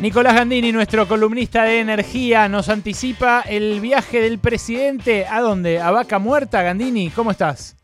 Nicolás 0.00 0.34
Gandini, 0.34 0.72
nuestro 0.72 1.06
columnista 1.06 1.64
de 1.64 1.80
energía, 1.80 2.48
nos 2.48 2.70
anticipa 2.70 3.42
el 3.46 3.80
viaje 3.80 4.22
del 4.22 4.38
presidente. 4.38 5.26
¿A 5.26 5.42
dónde? 5.42 5.78
¿A 5.78 5.90
Vaca 5.90 6.18
Muerta, 6.18 6.62
Gandini? 6.62 7.10
¿Cómo 7.10 7.30
estás? 7.30 7.76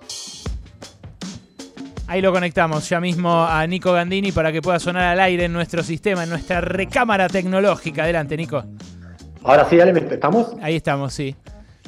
Ahí 2.07 2.23
lo 2.23 2.33
conectamos 2.33 2.89
ya 2.89 3.01
mismo 3.01 3.45
a 3.45 3.67
Nico 3.67 3.93
Gandini 3.93 4.33
para 4.33 4.51
que 4.51 4.63
pueda 4.63 4.79
sonar 4.79 5.03
al 5.03 5.21
aire 5.21 5.45
en 5.45 5.53
nuestro 5.53 5.83
sistema, 5.83 6.25
en 6.25 6.31
nuestra 6.31 6.63
recámara 6.63 7.29
tecnológica. 7.29 8.05
Adelante, 8.05 8.35
Nico. 8.35 8.65
Ahora 9.45 9.67
sí, 9.69 9.77
dale, 9.77 9.93
¿estamos? 10.11 10.57
Ahí 10.63 10.77
estamos, 10.77 11.13
sí. 11.13 11.37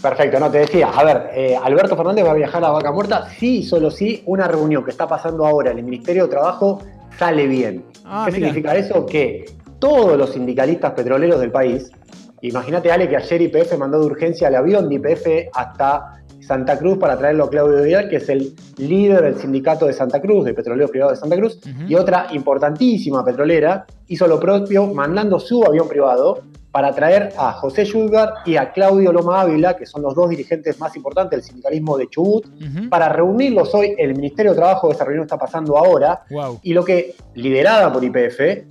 Perfecto, 0.02 0.38
no 0.38 0.50
te 0.50 0.58
decía. 0.58 0.90
A 0.90 1.04
ver, 1.04 1.30
eh, 1.32 1.56
Alberto 1.56 1.96
Fernández 1.96 2.26
va 2.26 2.32
a 2.32 2.34
viajar 2.34 2.62
a 2.62 2.68
Vaca 2.68 2.92
Muerta. 2.92 3.30
Sí, 3.30 3.62
solo 3.62 3.90
sí, 3.90 4.22
una 4.26 4.46
reunión 4.46 4.84
que 4.84 4.90
está 4.90 5.08
pasando 5.08 5.46
ahora 5.46 5.70
en 5.70 5.78
el 5.78 5.84
Ministerio 5.84 6.24
de 6.24 6.28
Trabajo 6.28 6.82
sale 7.18 7.46
bien. 7.46 7.82
Ah, 8.04 8.24
¿Qué 8.26 8.32
significa 8.32 8.76
eso? 8.76 9.06
Que 9.06 9.56
todos 9.78 10.16
los 10.16 10.30
sindicalistas 10.32 10.92
petroleros 10.92 11.40
del 11.40 11.50
país, 11.50 11.90
imagínate 12.40 12.90
Ale 12.92 13.08
que 13.08 13.16
ayer 13.16 13.42
YPF 13.42 13.76
mandó 13.78 14.00
de 14.00 14.06
urgencia 14.06 14.48
el 14.48 14.56
avión 14.56 14.88
de 14.88 14.96
YPF 14.96 15.26
hasta 15.54 16.14
Santa 16.40 16.78
Cruz 16.78 16.96
para 16.98 17.18
traerlo 17.18 17.44
a 17.44 17.50
Claudio 17.50 17.82
Vidal, 17.82 18.08
que 18.08 18.16
es 18.16 18.28
el 18.28 18.54
líder 18.78 19.22
del 19.22 19.36
sindicato 19.36 19.86
de 19.86 19.92
Santa 19.92 20.20
Cruz, 20.20 20.44
de 20.46 20.54
Petroleros 20.54 20.90
Privados 20.90 21.14
de 21.14 21.20
Santa 21.20 21.36
Cruz, 21.36 21.58
y 21.86 21.94
otra 21.94 22.28
importantísima 22.32 23.24
petrolera 23.24 23.84
hizo 24.06 24.26
lo 24.26 24.40
propio 24.40 24.86
mandando 24.86 25.38
su 25.38 25.62
avión 25.64 25.86
privado 25.88 26.40
para 26.70 26.92
traer 26.94 27.32
a 27.36 27.52
José 27.52 27.84
Schulgar 27.84 28.34
y 28.46 28.56
a 28.56 28.72
Claudio 28.72 29.12
Loma 29.12 29.40
Ávila, 29.42 29.76
que 29.76 29.84
son 29.84 30.02
los 30.02 30.14
dos 30.14 30.30
dirigentes 30.30 30.78
más 30.78 30.94
importantes 30.96 31.38
del 31.38 31.42
sindicalismo 31.42 31.98
de 31.98 32.08
Chubut, 32.08 32.46
para 32.88 33.08
reunirlos 33.08 33.74
hoy. 33.74 33.94
El 33.98 34.14
Ministerio 34.14 34.52
de 34.52 34.58
Trabajo, 34.58 34.90
esa 34.92 35.04
reunión 35.04 35.24
está 35.24 35.36
pasando 35.38 35.76
ahora, 35.76 36.22
Wow. 36.30 36.60
y 36.62 36.72
lo 36.72 36.84
que, 36.84 37.14
liderada 37.34 37.92
por 37.92 38.02
YPF, 38.04 38.64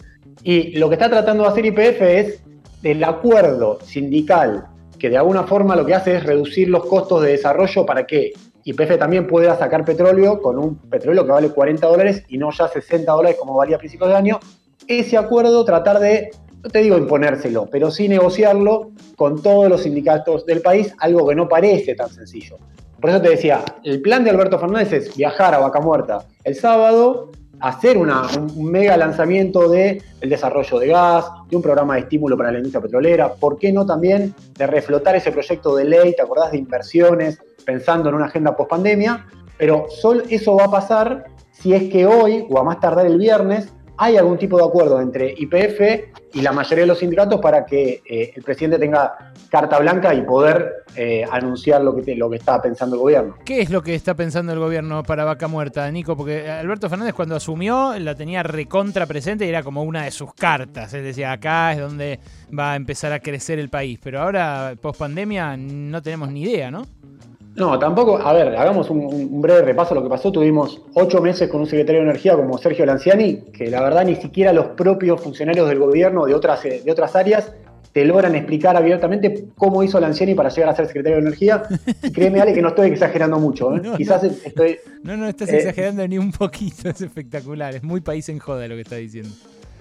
y 0.44 0.78
lo 0.78 0.90
que 0.90 0.96
está 0.96 1.10
tratando 1.10 1.44
de 1.44 1.50
hacer 1.50 1.66
YPF 1.66 2.02
es 2.02 2.44
el 2.84 3.04
acuerdo 3.04 3.80
sindical, 3.84 4.68
que 4.98 5.10
de 5.10 5.18
alguna 5.18 5.44
forma 5.44 5.76
lo 5.76 5.86
que 5.86 5.96
hace 5.96 6.18
es 6.18 6.24
reducir 6.24 6.70
los 6.70 6.86
costos 6.86 7.24
de 7.24 7.32
desarrollo 7.32 7.86
para 7.86 8.06
que 8.06 8.34
YPF 8.64 8.98
también 8.98 9.28
pueda 9.28 9.56
sacar 9.58 9.86
petróleo 9.86 10.42
con 10.42 10.60
un 10.60 10.78
petróleo 10.78 11.26
que 11.26 11.32
vale 11.32 11.50
40 11.50 11.88
dólares 11.88 12.24
y 12.28 12.38
no 12.38 12.52
ya 12.52 12.68
60 12.68 13.12
dólares 13.12 13.38
como 13.40 13.56
valía 13.56 13.78
a 13.78 13.80
principios 13.80 14.10
de 14.10 14.16
año. 14.16 14.40
Ese 14.88 15.18
acuerdo 15.18 15.64
tratar 15.64 16.00
de, 16.00 16.32
no 16.62 16.70
te 16.70 16.80
digo 16.80 16.98
imponérselo, 16.98 17.68
pero 17.72 17.92
sí 17.92 18.10
negociarlo 18.10 18.92
con 19.16 19.42
todos 19.42 19.70
los 19.70 19.84
sindicatos 19.84 20.46
del 20.46 20.62
país, 20.62 20.94
algo 21.00 21.28
que 21.28 21.36
no 21.36 21.48
parece 21.48 21.96
tan 21.96 22.10
sencillo. 22.10 22.58
Por 23.00 23.12
eso 23.12 23.22
te 23.22 23.30
decía, 23.30 23.64
el 23.84 24.02
plan 24.02 24.24
de 24.24 24.32
Alberto 24.32 24.58
Fernández 24.60 24.92
es 24.92 25.16
viajar 25.16 25.54
a 25.54 25.60
Vaca 25.60 25.80
Muerta 25.80 26.26
el 26.44 26.56
sábado, 26.56 27.32
hacer 27.60 27.98
un, 27.98 28.12
mega 28.58 28.98
lanzamiento 28.98 29.70
del 29.70 30.02
desarrollo 30.22 30.80
de 30.80 30.88
gas, 30.88 31.26
de 31.50 31.56
un 31.56 31.62
programa 31.62 31.96
de 31.96 32.02
estímulo 32.02 32.38
para 32.38 32.52
la 32.52 32.58
industria 32.58 32.82
petrolera, 32.82 33.34
¿por 33.34 33.58
qué 33.58 33.72
no 33.72 33.86
también 33.86 34.34
de 34.58 34.68
reflotar 34.68 35.16
ese 35.16 35.32
proyecto 35.32 35.76
de 35.76 35.86
ley, 35.86 36.16
te 36.16 36.22
acordás 36.22 36.52
de 36.52 36.58
inversiones, 36.58 37.40
pensando 37.66 38.10
en 38.10 38.16
una 38.16 38.26
agenda 38.26 38.56
post-pandemia? 38.56 39.26
Pero 39.58 39.88
solo 39.90 40.24
eso 40.30 40.56
va 40.56 40.66
a 40.66 40.72
pasar 40.72 41.26
si 41.52 41.74
es 41.74 41.92
que 41.92 42.06
hoy, 42.06 42.46
o 42.50 42.60
a 42.60 42.64
más 42.64 42.80
tardar 42.80 43.06
el 43.08 43.18
viernes, 43.18 43.74
hay 43.98 44.16
algún 44.18 44.38
tipo 44.38 44.58
de 44.58 44.66
acuerdo 44.66 45.02
entre 45.02 45.34
YPF 45.36 46.17
y 46.34 46.42
la 46.42 46.52
mayoría 46.52 46.84
de 46.84 46.88
los 46.88 47.00
sindicatos 47.00 47.40
para 47.40 47.66
que 47.66 48.02
eh, 48.06 48.34
el 48.36 48.44
presidente 48.44 48.80
tenga 48.80 49.34
carta 49.50 49.80
blanca 49.80 50.14
y 50.14 50.22
poder 50.22 50.84
eh, 50.96 51.24
anunciar 51.32 51.82
lo 51.82 51.96
que, 51.96 52.16
lo 52.16 52.30
que 52.30 52.38
está 52.38 52.62
pensando 52.62 52.96
el 52.96 53.02
gobierno. 53.02 53.36
¿Qué 53.46 53.62
es 53.62 53.70
lo 53.70 53.82
que 53.82 53.96
está 53.96 54.14
pensando 54.16 54.54
el 54.54 54.60
gobierno 54.60 55.04
para 55.04 55.24
Vaca 55.24 55.48
Muerta, 55.48 55.90
Nico? 55.92 56.18
Porque 56.18 56.50
Alberto 56.50 56.90
Fernández 56.90 57.14
cuando 57.14 57.36
asumió 57.36 57.98
la 58.00 58.16
tenía 58.16 58.44
recontra 58.44 59.06
presente 59.06 59.46
y 59.46 59.50
era 59.50 59.64
como 59.64 59.84
una 59.84 60.04
de 60.04 60.12
sus 60.12 60.34
cartas. 60.34 60.94
Él 60.94 61.04
decía, 61.04 61.32
acá 61.32 61.74
es 61.74 61.80
donde 61.80 62.20
va 62.58 62.74
a 62.74 62.76
empezar 62.76 63.14
a 63.14 63.20
crecer 63.20 63.60
el 63.60 63.70
país. 63.70 64.00
Pero 64.04 64.22
ahora, 64.22 64.74
post 64.82 65.00
pandemia, 65.00 65.56
no 65.58 66.02
tenemos 66.02 66.32
ni 66.32 66.44
idea, 66.44 66.72
¿no? 66.72 66.86
No, 67.58 67.78
tampoco, 67.80 68.18
a 68.20 68.34
ver, 68.34 68.56
hagamos 68.56 68.90
un, 68.92 69.00
un 69.06 69.42
breve 69.42 69.64
repaso 69.64 69.94
de 69.94 70.00
lo 70.00 70.04
que 70.04 70.10
pasó. 70.10 70.32
Tuvimos 70.32 70.80
ocho 70.94 71.22
meses 71.22 71.50
con 71.50 71.62
un 71.62 71.66
secretario 71.68 72.02
de 72.02 72.10
Energía 72.10 72.36
como 72.36 72.58
Sergio 72.60 72.86
Lanciani, 72.86 73.38
que 73.52 73.70
la 73.70 73.82
verdad 73.82 74.06
ni 74.06 74.16
siquiera 74.16 74.54
los 74.54 74.68
propios 74.68 75.20
funcionarios 75.20 75.68
del 75.68 75.80
gobierno 75.80 76.26
de 76.26 76.36
otras, 76.36 76.64
eh, 76.66 76.82
de 76.86 76.92
otras 76.92 77.16
áreas 77.16 77.52
te 77.94 78.06
logran 78.06 78.36
explicar 78.36 78.78
abiertamente 78.78 79.46
cómo 79.56 79.82
hizo 79.82 80.00
Lanciani 80.00 80.36
para 80.36 80.50
llegar 80.50 80.70
a 80.70 80.76
ser 80.76 80.86
secretario 80.86 81.16
de 81.16 81.22
Energía. 81.24 81.64
Y 82.04 82.12
créeme, 82.12 82.40
Ale, 82.40 82.54
que 82.54 82.62
no 82.62 82.68
estoy 82.68 82.90
exagerando 82.92 83.40
mucho. 83.40 83.76
¿eh? 83.76 83.82
No, 83.84 83.92
no. 83.94 83.98
Quizás 83.98 84.24
estoy... 84.24 84.78
No, 85.02 85.18
no 85.18 85.28
estás 85.28 85.50
Eh, 85.50 85.58
exagerando 85.58 86.08
ni 86.08 86.20
un 86.20 86.32
poquito, 86.32 86.90
es 86.90 87.02
espectacular. 87.02 87.74
Es 87.74 87.82
muy 87.82 88.02
país 88.02 88.30
en 88.30 88.38
joda 88.38 88.68
lo 88.68 88.76
que 88.76 88.82
está 88.82 88.98
diciendo. 88.98 89.32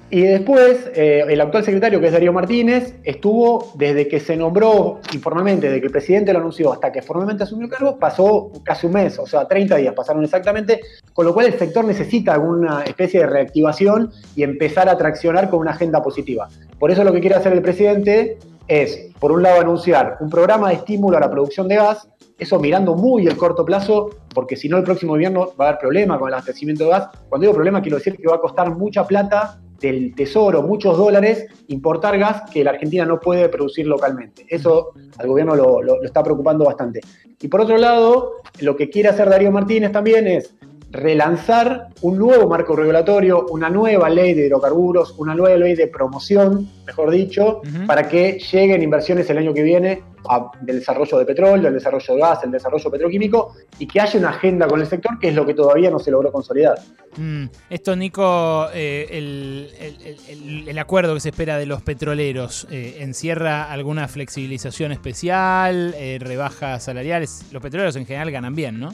Y 0.09 0.23
después, 0.23 0.89
eh, 0.95 1.25
el 1.29 1.41
actual 1.41 1.65
secretario, 1.65 2.01
que 2.01 2.07
es 2.07 2.13
Darío 2.13 2.33
Martínez, 2.33 2.95
estuvo 3.03 3.73
desde 3.75 4.07
que 4.07 4.21
se 4.21 4.37
nombró 4.37 5.01
informalmente, 5.13 5.67
desde 5.67 5.81
que 5.81 5.87
el 5.87 5.93
presidente 5.93 6.33
lo 6.33 6.39
anunció 6.39 6.73
hasta 6.73 6.93
que 6.93 7.03
formalmente 7.03 7.43
asumió 7.43 7.65
el 7.65 7.73
cargo, 7.73 7.99
pasó 7.99 8.53
casi 8.63 8.87
un 8.87 8.93
mes, 8.93 9.19
o 9.19 9.27
sea, 9.27 9.49
30 9.49 9.77
días 9.77 9.95
pasaron 9.95 10.23
exactamente, 10.23 10.81
con 11.13 11.27
lo 11.27 11.35
cual 11.35 11.47
el 11.47 11.59
sector 11.59 11.85
necesita 11.85 12.35
alguna 12.35 12.83
especie 12.85 13.21
de 13.21 13.27
reactivación 13.27 14.13
y 14.37 14.45
empezar 14.45 14.89
a 14.89 14.97
traccionar 14.97 15.51
con 15.51 15.59
una 15.59 15.73
agenda 15.73 16.01
positiva. 16.01 16.49
Por 16.79 16.93
eso 16.93 17.03
lo 17.03 17.13
que 17.13 17.21
quiere 17.21 17.35
hacer 17.35 17.53
el 17.53 17.63
presidente 17.63 18.39
es, 18.69 19.09
por 19.21 19.33
un 19.33 19.43
lado, 19.43 19.61
anunciar 19.61 20.17
un 20.21 20.29
programa 20.31 20.69
de 20.69 20.75
estímulo 20.77 21.17
a 21.17 21.21
la 21.21 21.31
producción 21.31 21.69
de 21.69 21.77
gas, 21.77 22.09
eso 22.39 22.59
mirando 22.59 22.95
muy 22.95 23.27
el 23.27 23.37
corto 23.37 23.65
plazo, 23.65 24.11
porque 24.35 24.57
si 24.57 24.69
no 24.69 24.77
el 24.77 24.85
próximo 24.85 25.15
invierno 25.15 25.53
va 25.59 25.67
a 25.67 25.69
haber 25.69 25.81
problema 25.81 26.19
con 26.19 26.29
el 26.29 26.35
abastecimiento 26.35 26.85
de 26.85 26.91
gas. 26.91 27.09
Cuando 27.29 27.45
digo 27.45 27.55
problema 27.55 27.81
quiero 27.81 27.97
decir 27.97 28.17
que 28.17 28.29
va 28.29 28.37
a 28.37 28.41
costar 28.41 28.71
mucha 28.77 29.07
plata 29.07 29.59
del 29.81 30.15
tesoro, 30.15 30.63
muchos 30.63 30.97
dólares, 30.97 31.47
importar 31.69 32.19
gas 32.19 32.43
que 32.51 32.65
la 32.65 32.71
Argentina 32.71 33.05
no 33.05 33.21
puede 33.21 33.49
producir 33.49 33.87
localmente. 33.87 34.45
Eso 34.49 34.93
al 35.19 35.27
gobierno 35.29 35.55
lo, 35.55 35.83
lo- 35.83 35.97
lo 35.99 36.05
está 36.05 36.23
preocupando 36.23 36.65
bastante. 36.65 37.01
Y 37.41 37.49
por 37.49 37.61
otro 37.61 37.77
lado, 37.77 38.33
lo 38.61 38.75
que 38.77 38.89
quiere 38.91 39.09
hacer 39.11 39.29
Darío 39.29 39.51
Martínez 39.51 39.93
también 39.93 40.27
es 40.27 40.55
relanzar 40.91 41.89
un 42.03 42.19
nuevo 42.19 42.49
marco 42.49 42.75
regulatorio, 42.77 43.47
una 43.51 43.69
nueva 43.69 44.09
ley 44.09 44.35
de 44.35 44.47
hidrocarburos, 44.47 45.15
una 45.19 45.35
nueva 45.35 45.57
ley 45.57 45.75
de 45.75 45.89
promoción, 45.89 46.69
mejor 46.87 47.11
dicho, 47.11 47.61
para 47.87 48.09
que 48.09 48.39
lleguen 48.53 48.83
inversiones 48.83 49.29
el 49.31 49.39
año 49.39 49.53
que 49.53 49.63
viene 49.63 50.03
a- 50.29 50.51
del 50.61 50.79
desarrollo 50.81 51.19
de 51.19 51.25
petróleo, 51.25 51.65
del 51.65 51.75
desarrollo 51.75 52.15
de 52.15 52.21
gas, 52.21 52.43
el 52.45 52.51
desarrollo 52.51 52.91
petroquímico, 52.91 53.55
y 53.79 53.87
que 53.87 54.01
haya 54.01 54.19
una 54.19 54.31
agenda 54.31 54.67
con 54.67 54.81
el 54.81 54.87
sector, 54.87 55.19
que 55.21 55.29
es 55.29 55.35
lo 55.35 55.45
que 55.47 55.55
todavía 55.55 55.91
no 55.91 55.99
se 55.99 56.11
logró 56.11 56.33
consolidar. 56.33 56.79
Mm, 57.17 57.45
esto, 57.71 57.95
Nico, 57.97 58.67
eh, 58.75 59.07
el, 59.11 59.69
el- 59.81 60.17
el- 60.29 60.69
el 60.69 60.79
acuerdo 60.79 61.15
que 61.15 61.21
se 61.21 61.29
espera 61.31 61.59
de 61.59 61.67
los 61.67 61.83
petroleros, 61.83 62.67
eh, 62.71 62.99
¿encierra 63.01 63.71
alguna 63.71 64.09
flexibilización 64.09 64.93
especial, 64.93 65.95
eh, 65.97 66.19
rebajas 66.21 66.85
salariales? 66.85 67.47
Los 67.53 67.63
petroleros 67.63 67.97
en 67.97 68.07
general 68.07 68.31
ganan 68.31 68.55
bien, 68.55 68.79
¿no? 68.81 68.93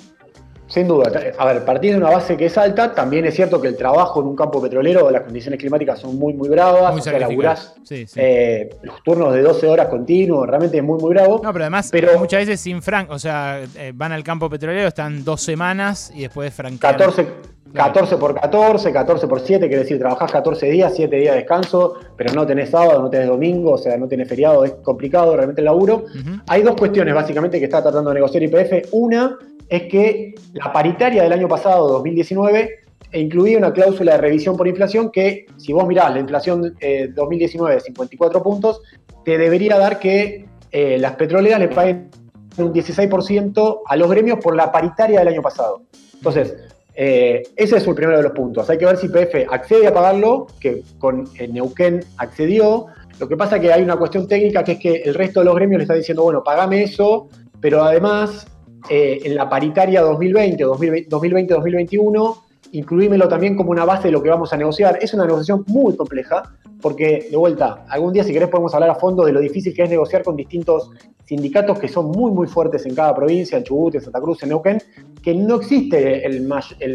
Sin 0.72 0.88
duda. 0.88 1.12
A 1.36 1.44
ver, 1.44 1.64
partir 1.66 1.90
de 1.92 1.98
una 1.98 2.08
base 2.08 2.34
que 2.34 2.46
es 2.46 2.56
alta, 2.56 2.94
también 2.94 3.26
es 3.26 3.34
cierto 3.34 3.60
que 3.60 3.68
el 3.68 3.76
trabajo 3.76 4.22
en 4.22 4.28
un 4.28 4.34
campo 4.34 4.62
petrolero, 4.62 5.10
las 5.10 5.20
condiciones 5.20 5.60
climáticas 5.60 6.00
son 6.00 6.18
muy, 6.18 6.32
muy 6.32 6.48
bravas. 6.48 6.92
Muy 6.92 7.00
o 7.00 7.04
sea, 7.04 7.18
laburás 7.18 7.74
Sí, 7.84 8.06
sí. 8.06 8.18
eh, 8.18 8.70
los 8.82 9.02
turnos 9.02 9.34
de 9.34 9.42
12 9.42 9.66
horas 9.66 9.88
continuos, 9.88 10.46
realmente 10.48 10.78
es 10.78 10.82
muy, 10.82 10.98
muy 10.98 11.10
bravo. 11.10 11.42
No, 11.44 11.52
pero 11.52 11.64
además 11.64 11.90
Pero- 11.92 12.18
muchas 12.18 12.40
veces 12.40 12.58
sin 12.60 12.80
franc, 12.80 13.10
o 13.10 13.18
sea, 13.18 13.60
eh, 13.76 13.92
van 13.94 14.12
al 14.12 14.24
campo 14.24 14.48
petrolero, 14.48 14.88
están 14.88 15.22
dos 15.24 15.42
semanas 15.42 16.10
y 16.14 16.22
después 16.22 16.54
franquean. 16.54 16.78
14, 16.96 17.26
14 17.74 18.16
por 18.16 18.34
14, 18.40 18.92
14 18.92 19.26
por 19.26 19.40
7, 19.40 19.66
quiere 19.68 19.82
decir, 19.82 19.98
trabajás 19.98 20.32
14 20.32 20.70
días, 20.70 20.92
7 20.96 21.16
días 21.16 21.32
de 21.34 21.40
descanso, 21.40 21.94
pero 22.16 22.32
no 22.32 22.46
tenés 22.46 22.70
sábado, 22.70 23.00
no 23.00 23.10
tenés 23.10 23.28
domingo, 23.28 23.72
o 23.72 23.78
sea, 23.78 23.96
no 23.98 24.08
tenés 24.08 24.26
feriado, 24.28 24.64
es 24.64 24.72
complicado 24.82 25.34
realmente 25.36 25.60
el 25.60 25.66
laburo. 25.66 26.04
Hay 26.48 26.62
dos 26.62 26.76
cuestiones 26.76 27.14
básicamente 27.14 27.58
que 27.58 27.64
está 27.66 27.82
tratando 27.82 28.10
de 28.10 28.14
negociar 28.14 28.42
IPF. 28.42 28.88
Una 28.92 29.36
es 29.68 29.82
que 29.84 30.34
la 30.52 30.72
paritaria 30.72 31.22
del 31.22 31.32
año 31.32 31.48
pasado, 31.48 31.88
2019, 31.88 32.70
incluía 33.14 33.58
una 33.58 33.72
cláusula 33.72 34.12
de 34.12 34.18
revisión 34.18 34.56
por 34.56 34.66
inflación 34.68 35.10
que, 35.10 35.46
si 35.56 35.72
vos 35.72 35.86
mirás 35.86 36.12
la 36.12 36.20
inflación 36.20 36.74
eh, 36.80 37.10
2019 37.14 37.74
de 37.74 37.80
54 37.80 38.42
puntos, 38.42 38.80
te 39.24 39.38
debería 39.38 39.78
dar 39.78 39.98
que 39.98 40.46
eh, 40.70 40.98
las 40.98 41.12
petroleras 41.16 41.60
le 41.60 41.68
paguen 41.68 42.10
un 42.56 42.72
16% 42.72 43.80
a 43.86 43.96
los 43.96 44.10
gremios 44.10 44.38
por 44.38 44.56
la 44.56 44.72
paritaria 44.72 45.20
del 45.20 45.28
año 45.28 45.42
pasado. 45.42 45.82
Entonces, 46.14 46.54
eh, 46.94 47.42
ese 47.56 47.76
es 47.76 47.86
el 47.86 47.94
primero 47.94 48.18
de 48.18 48.24
los 48.24 48.32
puntos. 48.32 48.68
Hay 48.68 48.78
que 48.78 48.84
ver 48.84 48.96
si 48.96 49.06
IPF 49.06 49.50
accede 49.50 49.86
a 49.86 49.94
pagarlo, 49.94 50.46
que 50.60 50.82
con 50.98 51.28
eh, 51.38 51.48
Neuquén 51.48 52.04
accedió. 52.18 52.86
Lo 53.18 53.28
que 53.28 53.36
pasa 53.36 53.56
es 53.56 53.62
que 53.62 53.72
hay 53.72 53.82
una 53.82 53.96
cuestión 53.96 54.26
técnica 54.26 54.62
que 54.64 54.72
es 54.72 54.78
que 54.78 54.94
el 54.96 55.14
resto 55.14 55.40
de 55.40 55.46
los 55.46 55.54
gremios 55.54 55.78
le 55.78 55.84
está 55.84 55.94
diciendo, 55.94 56.22
bueno, 56.22 56.42
pagame 56.42 56.82
eso, 56.82 57.28
pero 57.60 57.82
además 57.82 58.46
eh, 58.88 59.20
en 59.24 59.34
la 59.34 59.48
paritaria 59.48 60.02
2020, 60.02 60.64
2020-2021, 60.64 62.36
incluímelo 62.72 63.28
también 63.28 63.56
como 63.56 63.70
una 63.70 63.84
base 63.84 64.08
de 64.08 64.12
lo 64.12 64.22
que 64.22 64.28
vamos 64.28 64.52
a 64.52 64.56
negociar. 64.56 64.98
Es 65.00 65.14
una 65.14 65.24
negociación 65.24 65.64
muy 65.68 65.96
compleja, 65.96 66.42
porque, 66.80 67.28
de 67.30 67.36
vuelta, 67.36 67.84
algún 67.88 68.12
día 68.12 68.24
si 68.24 68.32
querés 68.32 68.48
podemos 68.48 68.74
hablar 68.74 68.90
a 68.90 68.94
fondo 68.96 69.24
de 69.24 69.32
lo 69.32 69.40
difícil 69.40 69.72
que 69.72 69.84
es 69.84 69.90
negociar 69.90 70.22
con 70.24 70.36
distintos 70.36 70.90
sindicatos 71.24 71.78
que 71.78 71.88
son 71.88 72.10
muy, 72.10 72.32
muy 72.32 72.46
fuertes 72.46 72.84
en 72.84 72.94
cada 72.94 73.14
provincia, 73.14 73.56
en 73.56 73.64
Chubut, 73.64 73.94
en 73.94 74.00
Santa 74.00 74.20
Cruz, 74.20 74.42
en 74.42 74.50
Neuquén, 74.50 74.78
que 75.22 75.34
no 75.34 75.56
existe 75.56 76.26
el, 76.26 76.42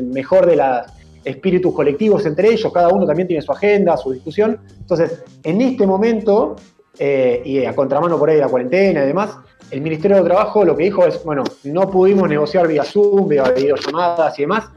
mejor 0.03 0.45
de 0.45 0.57
las 0.57 0.93
espíritus 1.23 1.73
colectivos 1.73 2.25
entre 2.25 2.49
ellos, 2.49 2.71
cada 2.71 2.89
uno 2.89 3.05
también 3.05 3.27
tiene 3.27 3.41
su 3.41 3.51
agenda, 3.51 3.97
su 3.97 4.11
discusión. 4.11 4.59
Entonces, 4.79 5.23
en 5.43 5.61
este 5.61 5.87
momento, 5.87 6.55
eh, 6.99 7.41
y 7.45 7.65
a 7.65 7.75
contramano 7.75 8.19
por 8.19 8.29
ahí 8.29 8.37
la 8.37 8.47
cuarentena 8.47 9.03
y 9.03 9.07
demás, 9.07 9.37
el 9.71 9.81
Ministerio 9.81 10.17
de 10.17 10.23
Trabajo 10.23 10.63
lo 10.63 10.75
que 10.75 10.85
dijo 10.85 11.05
es, 11.05 11.23
bueno, 11.23 11.43
no 11.63 11.89
pudimos 11.89 12.29
negociar 12.29 12.67
vía 12.67 12.83
Zoom, 12.83 13.27
vía 13.27 13.43
videollamadas 13.43 14.37
y 14.39 14.43
demás, 14.43 14.69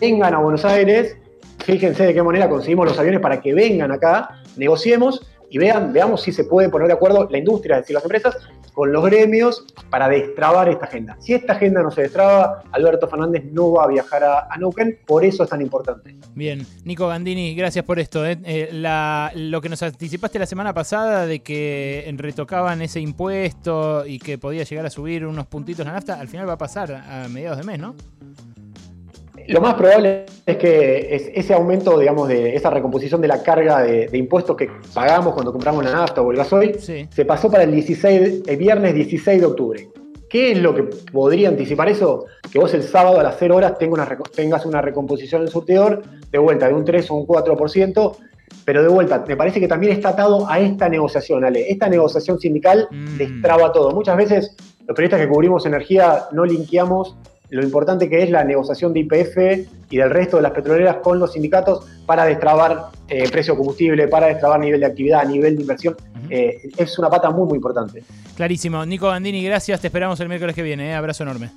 vengan 0.00 0.34
a 0.34 0.38
Buenos 0.38 0.64
Aires, 0.64 1.16
fíjense 1.64 2.04
de 2.04 2.14
qué 2.14 2.22
manera 2.22 2.48
conseguimos 2.48 2.86
los 2.86 2.98
aviones 2.98 3.20
para 3.20 3.40
que 3.40 3.54
vengan 3.54 3.90
acá, 3.90 4.42
negociemos 4.56 5.26
y 5.50 5.58
vean, 5.58 5.92
veamos 5.92 6.22
si 6.22 6.32
se 6.32 6.44
puede 6.44 6.68
poner 6.68 6.88
de 6.88 6.94
acuerdo 6.94 7.26
la 7.30 7.38
industria, 7.38 7.76
es 7.76 7.82
decir, 7.82 7.94
las 7.94 8.04
empresas, 8.04 8.36
con 8.78 8.92
los 8.92 9.04
gremios 9.04 9.64
para 9.90 10.08
destrabar 10.08 10.68
esta 10.68 10.84
agenda. 10.84 11.16
Si 11.18 11.34
esta 11.34 11.54
agenda 11.54 11.82
no 11.82 11.90
se 11.90 12.02
destraba, 12.02 12.62
Alberto 12.70 13.08
Fernández 13.08 13.42
no 13.50 13.72
va 13.72 13.82
a 13.82 13.86
viajar 13.88 14.22
a, 14.22 14.46
a 14.48 14.56
Neuquén, 14.56 15.00
por 15.04 15.24
eso 15.24 15.42
es 15.42 15.50
tan 15.50 15.60
importante. 15.60 16.14
Bien, 16.36 16.64
Nico 16.84 17.08
Gandini, 17.08 17.56
gracias 17.56 17.84
por 17.84 17.98
esto. 17.98 18.24
¿eh? 18.24 18.38
Eh, 18.44 18.68
lo 19.34 19.60
que 19.60 19.68
nos 19.68 19.82
anticipaste 19.82 20.38
la 20.38 20.46
semana 20.46 20.74
pasada 20.74 21.26
de 21.26 21.40
que 21.40 22.08
retocaban 22.18 22.80
ese 22.80 23.00
impuesto 23.00 24.06
y 24.06 24.20
que 24.20 24.38
podía 24.38 24.62
llegar 24.62 24.86
a 24.86 24.90
subir 24.90 25.26
unos 25.26 25.48
puntitos 25.48 25.84
la 25.84 25.94
nafta, 25.94 26.20
al 26.20 26.28
final 26.28 26.48
va 26.48 26.52
a 26.52 26.58
pasar 26.58 26.92
a 26.92 27.26
mediados 27.28 27.58
de 27.58 27.64
mes, 27.64 27.80
¿no? 27.80 27.96
Lo 29.48 29.62
más 29.62 29.74
probable 29.74 30.26
es 30.44 30.56
que 30.58 31.32
ese 31.34 31.54
aumento, 31.54 31.98
digamos, 31.98 32.28
de 32.28 32.54
esa 32.54 32.68
recomposición 32.68 33.20
de 33.22 33.28
la 33.28 33.42
carga 33.42 33.82
de, 33.82 34.10
impuestos 34.12 34.54
que 34.56 34.68
pagamos 34.92 35.32
cuando 35.32 35.52
compramos 35.52 35.82
la 35.84 35.92
nafta 35.92 36.20
o 36.20 36.30
el 36.30 36.36
gasoil, 36.36 36.78
se 36.78 37.24
pasó 37.24 37.50
para 37.50 37.62
el, 37.64 37.72
16, 37.72 38.42
el 38.46 38.56
viernes 38.56 38.94
16 38.94 39.40
de 39.40 39.46
octubre. 39.46 39.88
¿Qué 40.28 40.52
es 40.52 40.58
lo 40.58 40.74
que 40.74 40.82
podría 40.82 41.48
anticipar 41.48 41.88
eso? 41.88 42.26
Que 42.52 42.58
vos 42.58 42.74
el 42.74 42.82
sábado 42.82 43.18
a 43.18 43.22
las 43.22 43.36
0 43.38 43.56
horas 43.56 43.78
tengas 43.78 44.66
una 44.66 44.82
recomposición 44.82 45.40
del 45.40 45.50
surtidor 45.50 46.02
de 46.30 46.38
vuelta 46.38 46.68
de 46.68 46.74
un 46.74 46.84
3 46.84 47.10
o 47.10 47.14
un 47.14 47.26
4%, 47.26 48.16
pero 48.66 48.82
de 48.82 48.88
vuelta, 48.88 49.24
me 49.26 49.36
parece 49.36 49.60
que 49.60 49.68
también 49.68 49.94
está 49.94 50.10
atado 50.10 50.46
a 50.46 50.60
esta 50.60 50.90
negociación, 50.90 51.46
Ale. 51.46 51.70
Esta 51.70 51.88
negociación 51.88 52.38
sindical 52.38 52.86
mm. 52.90 53.16
destraba 53.16 53.72
todo. 53.72 53.92
Muchas 53.92 54.18
veces 54.18 54.54
los 54.86 54.94
periodistas 54.94 55.20
que 55.20 55.28
cubrimos 55.28 55.64
energía 55.64 56.26
no 56.32 56.44
linkeamos 56.44 57.16
lo 57.50 57.62
importante 57.62 58.08
que 58.08 58.22
es 58.22 58.30
la 58.30 58.44
negociación 58.44 58.92
de 58.92 59.00
IPF 59.00 59.66
y 59.90 59.96
del 59.96 60.10
resto 60.10 60.36
de 60.36 60.42
las 60.42 60.52
petroleras 60.52 60.96
con 60.96 61.18
los 61.18 61.32
sindicatos 61.32 61.86
para 62.06 62.24
destrabar 62.24 62.86
eh, 63.08 63.28
precio 63.30 63.54
de 63.54 63.58
combustible, 63.58 64.08
para 64.08 64.26
destrabar 64.26 64.60
nivel 64.60 64.80
de 64.80 64.86
actividad, 64.86 65.26
nivel 65.26 65.56
de 65.56 65.62
inversión. 65.62 65.96
Eh, 66.28 66.70
es 66.76 66.98
una 66.98 67.08
pata 67.08 67.30
muy, 67.30 67.46
muy 67.46 67.56
importante. 67.56 68.04
Clarísimo. 68.36 68.84
Nico 68.84 69.06
Bandini, 69.06 69.42
gracias. 69.42 69.80
Te 69.80 69.86
esperamos 69.86 70.20
el 70.20 70.28
miércoles 70.28 70.54
que 70.54 70.62
viene. 70.62 70.90
¿eh? 70.90 70.94
Abrazo 70.94 71.22
enorme. 71.22 71.50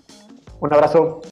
Un 0.60 0.74
abrazo. 0.74 1.22